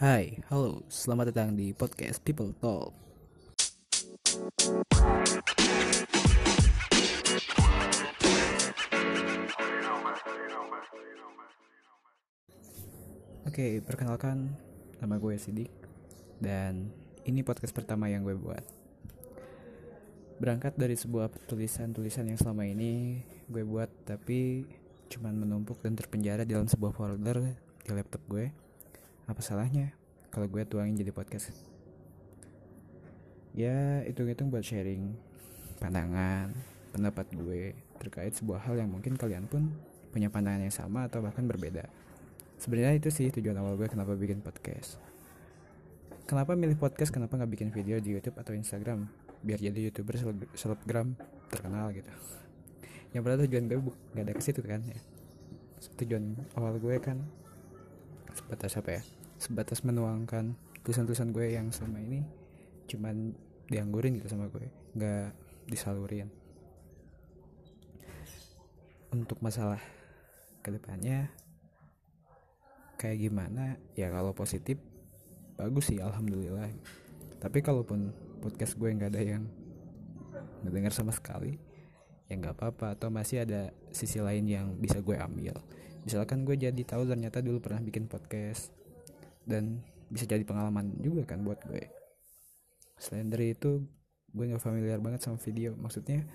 Hai, 0.00 0.40
halo, 0.48 0.80
selamat 0.88 1.28
datang 1.28 1.52
di 1.52 1.76
podcast 1.76 2.24
People 2.24 2.56
Talk. 2.56 2.96
Oke, 13.44 13.84
perkenalkan 13.84 14.56
nama 15.04 15.20
gue 15.20 15.36
Sidik 15.36 15.68
dan 16.40 16.88
ini 17.28 17.44
podcast 17.44 17.76
pertama 17.76 18.08
yang 18.08 18.24
gue 18.24 18.40
buat. 18.40 18.64
Berangkat 20.40 20.80
dari 20.80 20.96
sebuah 20.96 21.28
tulisan-tulisan 21.44 22.24
yang 22.24 22.40
selama 22.40 22.64
ini 22.64 23.20
gue 23.52 23.68
buat 23.68 23.92
tapi 24.08 24.64
cuman 25.12 25.44
menumpuk 25.44 25.84
dan 25.84 25.92
terpenjara 25.92 26.48
dalam 26.48 26.64
sebuah 26.64 26.96
folder 26.96 27.52
di 27.84 27.90
laptop 27.92 28.24
gue. 28.32 28.69
Apa 29.30 29.46
salahnya 29.46 29.94
kalau 30.34 30.50
gue 30.50 30.66
tuangin 30.66 30.98
jadi 30.98 31.14
podcast? 31.14 31.54
Ya, 33.54 34.02
hitung-hitung 34.02 34.50
buat 34.50 34.66
sharing 34.66 35.14
pandangan, 35.78 36.50
pendapat 36.90 37.30
gue 37.38 37.78
terkait 38.02 38.34
sebuah 38.34 38.66
hal 38.66 38.82
yang 38.82 38.90
mungkin 38.90 39.14
kalian 39.14 39.46
pun 39.46 39.70
punya 40.10 40.26
pandangan 40.34 40.66
yang 40.66 40.74
sama 40.74 41.06
atau 41.06 41.22
bahkan 41.22 41.46
berbeda. 41.46 41.86
Sebenarnya 42.58 42.98
itu 42.98 43.06
sih 43.14 43.30
tujuan 43.30 43.54
awal 43.54 43.78
gue 43.78 43.86
kenapa 43.86 44.18
bikin 44.18 44.42
podcast. 44.42 44.98
Kenapa 46.26 46.58
milih 46.58 46.74
podcast? 46.74 47.14
Kenapa 47.14 47.38
nggak 47.38 47.54
bikin 47.54 47.70
video 47.70 48.02
di 48.02 48.18
YouTube 48.18 48.34
atau 48.34 48.50
Instagram? 48.50 49.06
Biar 49.46 49.62
jadi 49.62 49.78
youtuber 49.78 50.18
selebgram 50.58 51.14
terkenal 51.54 51.94
gitu. 51.94 52.10
Yang 53.14 53.22
padahal 53.22 53.40
tujuan 53.46 53.64
gue 53.70 53.78
nggak 54.10 54.24
ada 54.26 54.34
ke 54.34 54.42
situ 54.42 54.58
kan 54.66 54.82
ya. 54.82 54.98
Tujuan 56.02 56.34
awal 56.58 56.82
gue 56.82 56.98
kan 56.98 57.22
sebatas 58.34 58.74
apa 58.74 58.98
ya? 58.98 59.19
Sebatas 59.40 59.80
menuangkan 59.88 60.52
tulisan-tulisan 60.84 61.32
gue 61.32 61.56
yang 61.56 61.72
selama 61.72 62.04
ini 62.04 62.20
cuman 62.92 63.32
dianggurin 63.72 64.20
gitu 64.20 64.28
sama 64.28 64.52
gue, 64.52 64.68
nggak 64.92 65.32
disalurin. 65.64 66.28
Untuk 69.08 69.40
masalah 69.40 69.80
ke 70.60 70.68
depannya 70.68 71.32
kayak 73.00 73.16
gimana? 73.16 73.80
Ya 73.96 74.12
kalau 74.12 74.36
positif 74.36 74.76
bagus 75.56 75.88
sih 75.88 76.04
alhamdulillah. 76.04 76.68
Tapi 77.40 77.64
kalaupun 77.64 78.12
podcast 78.44 78.76
gue 78.76 78.92
nggak 78.92 79.16
ada 79.16 79.22
yang 79.24 79.48
ngedengar 80.60 80.92
sama 80.92 81.16
sekali 81.16 81.56
ya 82.28 82.36
nggak 82.36 82.60
apa-apa. 82.60 82.92
Atau 82.92 83.08
masih 83.08 83.48
ada 83.48 83.72
sisi 83.88 84.20
lain 84.20 84.44
yang 84.44 84.76
bisa 84.76 85.00
gue 85.00 85.16
ambil. 85.16 85.56
Misalkan 86.04 86.44
gue 86.44 86.60
jadi 86.60 86.82
tahu 86.84 87.08
ternyata 87.08 87.40
dulu 87.40 87.64
pernah 87.64 87.80
bikin 87.80 88.04
podcast 88.04 88.76
dan 89.46 89.80
bisa 90.10 90.26
jadi 90.26 90.42
pengalaman 90.42 90.98
juga 90.98 91.22
kan 91.24 91.46
buat 91.46 91.62
gue. 91.64 91.86
Selain 92.98 93.30
dari 93.30 93.54
itu 93.54 93.86
gue 94.30 94.44
nggak 94.44 94.62
familiar 94.62 94.98
banget 94.98 95.24
sama 95.24 95.38
video. 95.38 95.78
Maksudnya 95.78 96.26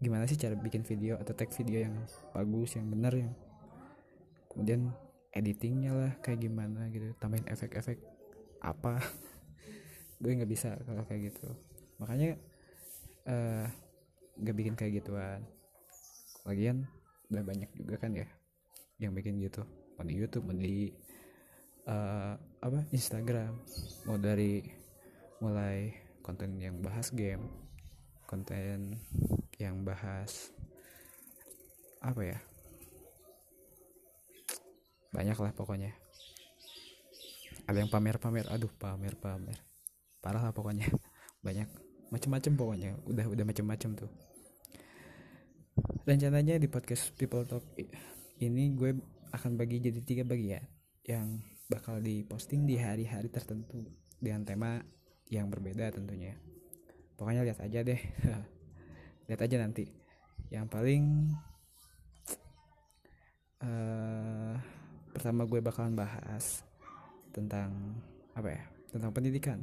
gimana 0.00 0.24
sih 0.24 0.36
cara 0.40 0.56
bikin 0.56 0.84
video 0.84 1.20
atau 1.20 1.36
tag 1.36 1.52
video 1.52 1.84
yang 1.84 1.94
bagus 2.32 2.72
yang 2.72 2.88
benar 2.88 3.12
yang 3.12 3.36
kemudian 4.48 4.96
editingnya 5.36 5.92
lah 5.92 6.12
kayak 6.24 6.40
gimana 6.40 6.88
gitu 6.88 7.12
tambahin 7.20 7.46
efek-efek 7.48 8.00
apa. 8.60 9.00
Gue 10.22 10.36
nggak 10.36 10.50
bisa 10.50 10.76
kalau 10.84 11.04
kayak 11.08 11.32
gitu. 11.32 11.48
Makanya 11.96 12.36
uh, 13.28 13.64
nggak 14.36 14.56
bikin 14.56 14.74
kayak 14.76 15.00
gituan. 15.00 15.44
Lagian 16.44 16.88
udah 17.30 17.44
banyak 17.44 17.70
juga 17.76 17.96
kan 17.96 18.12
ya 18.12 18.28
yang 19.00 19.16
bikin 19.16 19.40
gitu. 19.40 19.64
Mau 19.96 20.04
di 20.04 20.14
YouTube 20.16 20.44
mau 20.48 20.56
di 20.56 20.92
uh, 21.86 22.34
apa? 22.36 22.80
Instagram. 22.92 23.56
Mau 24.08 24.18
dari 24.20 24.64
mulai 25.40 25.94
konten 26.20 26.60
yang 26.60 26.80
bahas 26.84 27.08
game 27.12 27.70
konten 28.30 28.94
yang 29.58 29.82
bahas 29.82 30.54
apa 31.98 32.22
ya? 32.22 32.38
Banyak 35.10 35.34
lah 35.34 35.50
pokoknya. 35.50 35.90
Ada 37.66 37.82
yang 37.82 37.90
pamer-pamer 37.90 38.46
aduh 38.46 38.70
pamer-pamer. 38.78 39.58
Parah 40.22 40.46
lah 40.46 40.54
pokoknya. 40.54 40.86
Banyak 41.46 41.66
macem-macem 42.14 42.54
pokoknya. 42.54 42.94
Udah 43.10 43.26
udah 43.26 43.42
macem-macem 43.42 43.98
tuh. 43.98 44.10
Rencananya 46.06 46.62
di 46.62 46.70
podcast 46.70 47.10
People 47.18 47.42
Talk 47.42 47.66
ini 48.38 48.78
gue 48.78 48.94
akan 49.34 49.58
bagi 49.58 49.82
jadi 49.82 50.00
tiga 50.06 50.22
bagian 50.22 50.62
yang 51.02 51.42
bakal 51.70 52.02
diposting 52.02 52.66
di 52.66 52.74
hari-hari 52.74 53.30
tertentu 53.30 53.86
dengan 54.18 54.42
tema 54.42 54.82
yang 55.30 55.46
berbeda 55.46 55.94
tentunya. 55.94 56.34
Pokoknya 57.14 57.46
lihat 57.46 57.62
aja 57.62 57.86
deh. 57.86 58.00
Lihat 59.30 59.46
aja 59.46 59.56
nanti. 59.62 59.86
Yang 60.50 60.66
paling 60.74 61.04
uh, 63.62 64.58
pertama 65.14 65.46
gue 65.46 65.62
bakalan 65.62 65.94
bahas 65.94 66.66
tentang 67.30 67.70
apa 68.34 68.50
ya? 68.50 68.64
Tentang 68.90 69.14
pendidikan. 69.14 69.62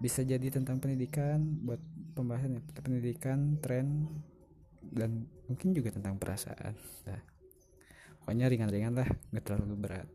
Bisa 0.00 0.24
jadi 0.24 0.48
tentang 0.48 0.80
pendidikan 0.80 1.44
buat 1.60 1.84
pembahasan 2.16 2.56
ya 2.56 2.62
pendidikan 2.80 3.60
tren 3.60 4.08
dan 4.80 5.28
mungkin 5.44 5.76
juga 5.76 5.92
tentang 5.92 6.16
perasaan. 6.16 6.72
Nah 7.04 7.20
pokoknya 8.24 8.48
ringan-ringan 8.48 8.94
lah 8.96 9.08
nggak 9.34 9.44
terlalu 9.44 9.76
berat 9.76 10.08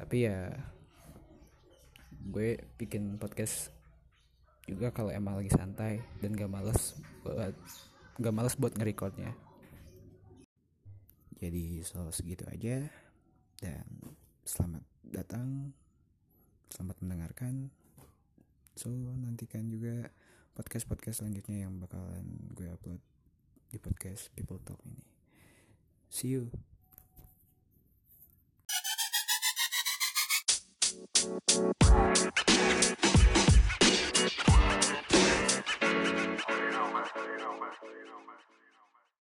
tapi 0.00 0.24
ya 0.24 0.48
gue 2.32 2.56
bikin 2.80 3.20
podcast 3.20 3.68
juga 4.64 4.88
kalau 4.96 5.12
emang 5.12 5.36
lagi 5.36 5.52
santai 5.52 6.00
dan 6.24 6.32
gak 6.32 6.48
males 6.48 6.96
buat 7.20 7.52
gak 8.16 8.32
males 8.32 8.56
buat 8.56 8.72
nge-recordnya. 8.80 9.36
Jadi 11.36 11.84
so 11.84 12.08
segitu 12.08 12.48
aja. 12.48 12.88
Dan 13.60 13.84
selamat 14.48 14.84
datang 15.04 15.76
selamat 16.72 16.96
mendengarkan. 17.04 17.68
So 18.80 18.88
nantikan 19.20 19.68
juga 19.68 20.08
podcast 20.56 20.88
podcast 20.88 21.20
selanjutnya 21.20 21.68
yang 21.68 21.76
bakalan 21.76 22.24
gue 22.56 22.72
upload 22.72 23.04
di 23.68 23.76
podcast 23.76 24.32
People 24.32 24.64
Talk 24.64 24.80
ini. 24.88 25.04
See 26.08 26.32
you 26.40 26.69